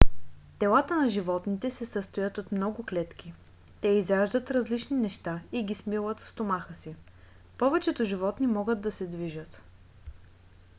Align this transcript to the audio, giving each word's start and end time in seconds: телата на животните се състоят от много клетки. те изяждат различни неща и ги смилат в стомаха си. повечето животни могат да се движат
телата 0.59 0.95
на 0.95 1.09
животните 1.09 1.71
се 1.71 1.85
състоят 1.85 2.37
от 2.37 2.51
много 2.51 2.83
клетки. 2.85 3.33
те 3.81 3.87
изяждат 3.87 4.51
различни 4.51 4.97
неща 4.97 5.41
и 5.51 5.63
ги 5.63 5.75
смилат 5.75 6.19
в 6.19 6.29
стомаха 6.29 6.73
си. 6.73 6.95
повечето 7.57 8.05
животни 8.05 8.47
могат 8.47 8.81
да 8.81 8.91
се 8.91 9.07
движат 9.07 9.61